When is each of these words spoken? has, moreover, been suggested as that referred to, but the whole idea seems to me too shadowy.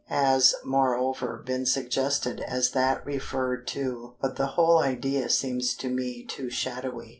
has, 0.07 0.55
moreover, 0.65 1.43
been 1.45 1.63
suggested 1.63 2.39
as 2.39 2.71
that 2.71 3.05
referred 3.05 3.67
to, 3.67 4.15
but 4.19 4.35
the 4.35 4.47
whole 4.57 4.79
idea 4.81 5.29
seems 5.29 5.75
to 5.75 5.87
me 5.89 6.23
too 6.25 6.49
shadowy. 6.49 7.09